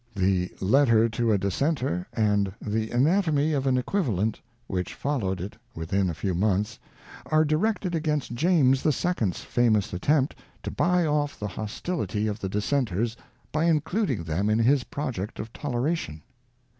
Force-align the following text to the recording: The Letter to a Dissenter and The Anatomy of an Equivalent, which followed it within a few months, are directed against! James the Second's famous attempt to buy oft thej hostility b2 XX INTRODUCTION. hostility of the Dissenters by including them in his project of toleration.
The 0.15 0.49
Letter 0.59 1.07
to 1.09 1.31
a 1.31 1.37
Dissenter 1.37 2.07
and 2.11 2.51
The 2.59 2.89
Anatomy 2.89 3.53
of 3.53 3.67
an 3.67 3.77
Equivalent, 3.77 4.41
which 4.65 4.95
followed 4.95 5.39
it 5.39 5.55
within 5.75 6.09
a 6.09 6.15
few 6.15 6.33
months, 6.33 6.79
are 7.27 7.45
directed 7.45 7.93
against! 7.93 8.33
James 8.33 8.81
the 8.81 8.91
Second's 8.91 9.41
famous 9.41 9.93
attempt 9.93 10.33
to 10.63 10.71
buy 10.71 11.05
oft 11.05 11.39
thej 11.39 11.49
hostility 11.49 12.23
b2 12.23 12.23
XX 12.23 12.27
INTRODUCTION. 12.27 12.27
hostility 12.27 12.27
of 12.29 12.39
the 12.39 12.49
Dissenters 12.49 13.17
by 13.51 13.65
including 13.65 14.23
them 14.23 14.49
in 14.49 14.57
his 14.57 14.83
project 14.85 15.39
of 15.39 15.53
toleration. 15.53 16.23